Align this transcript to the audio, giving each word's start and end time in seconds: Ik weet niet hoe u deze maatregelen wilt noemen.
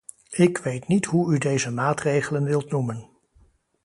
Ik 0.31 0.57
weet 0.57 0.87
niet 0.87 1.05
hoe 1.05 1.33
u 1.33 1.37
deze 1.37 1.71
maatregelen 1.71 2.43
wilt 2.43 2.71
noemen. 2.71 3.09